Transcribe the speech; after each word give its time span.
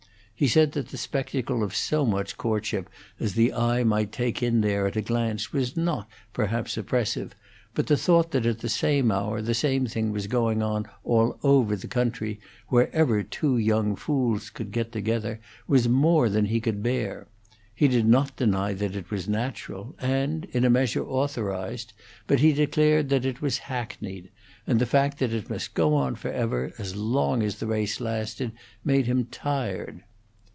He 0.41 0.47
said 0.47 0.71
that 0.71 0.87
the 0.87 0.97
spectacle 0.97 1.61
of 1.61 1.75
so 1.75 2.03
much 2.03 2.35
courtship 2.35 2.89
as 3.19 3.35
the 3.35 3.53
eye 3.53 3.83
might 3.83 4.11
take 4.11 4.41
in 4.41 4.61
there 4.61 4.87
at 4.87 4.95
a 4.95 5.01
glance 5.03 5.53
was 5.53 5.77
not, 5.77 6.09
perhaps, 6.33 6.77
oppressive, 6.79 7.35
but 7.75 7.85
the 7.85 7.95
thought 7.95 8.31
that 8.31 8.47
at 8.47 8.57
the 8.57 8.67
same 8.67 9.11
hour 9.11 9.39
the 9.39 9.53
same 9.53 9.85
thing 9.85 10.11
was 10.11 10.25
going 10.25 10.63
on 10.63 10.87
all 11.03 11.37
over 11.43 11.75
the 11.75 11.85
country, 11.87 12.39
wherever 12.69 13.21
two 13.21 13.59
young 13.59 13.95
fools 13.95 14.49
could 14.49 14.71
get 14.71 14.91
together, 14.91 15.39
was 15.67 15.87
more 15.87 16.27
than 16.27 16.45
he 16.45 16.59
could 16.59 16.81
bear; 16.81 17.27
he 17.75 17.87
did 17.87 18.07
not 18.07 18.35
deny 18.35 18.73
that 18.73 18.95
it 18.95 19.11
was 19.11 19.29
natural, 19.29 19.93
and, 19.99 20.45
in 20.53 20.65
a 20.65 20.71
measure 20.71 21.05
authorized, 21.05 21.93
but 22.25 22.39
he 22.39 22.51
declared 22.51 23.09
that 23.09 23.25
it 23.25 23.43
was 23.43 23.59
hackneyed; 23.69 24.31
and 24.65 24.79
the 24.81 24.87
fact 24.87 25.19
that 25.19 25.33
it 25.33 25.51
must 25.51 25.75
go 25.75 25.93
on 25.93 26.15
forever, 26.15 26.73
as 26.79 26.95
long 26.95 27.43
as 27.43 27.57
the 27.59 27.67
race 27.67 27.99
lasted, 28.01 28.51
made 28.83 29.05
him 29.05 29.25
tired. 29.29 30.01